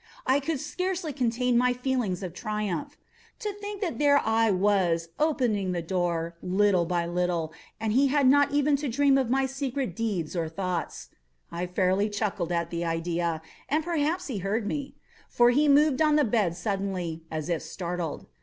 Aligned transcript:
I 0.25 0.39
could 0.39 0.59
scarcely 0.59 1.13
contain 1.13 1.59
my 1.59 1.73
feelings 1.73 2.23
of 2.23 2.33
triumph. 2.33 2.97
To 3.37 3.53
think 3.53 3.81
that 3.81 3.99
there 3.99 4.17
I 4.17 4.49
was, 4.49 5.09
opening 5.19 5.73
the 5.73 5.83
door, 5.83 6.35
little 6.41 6.85
by 6.87 7.05
little, 7.05 7.53
and 7.79 7.93
he 7.93 8.07
not 8.23 8.51
even 8.51 8.75
to 8.77 8.89
dream 8.89 9.15
of 9.19 9.29
my 9.29 9.45
secret 9.45 9.95
deeds 9.95 10.35
or 10.35 10.49
thoughts. 10.49 11.09
I 11.51 11.67
fairly 11.67 12.09
chuckled 12.09 12.51
at 12.51 12.71
the 12.71 12.83
idea; 12.83 13.43
and 13.69 13.83
perhaps 13.83 14.25
he 14.25 14.39
heard 14.39 14.65
me; 14.65 14.95
for 15.29 15.51
he 15.51 15.67
moved 15.67 16.01
on 16.01 16.15
the 16.15 16.25
bed 16.25 16.57
suddenly, 16.57 17.21
as 17.29 17.47
if 17.47 17.61
startled. 17.61 18.25